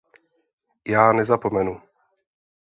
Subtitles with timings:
[0.85, 1.81] Já nezapomenu!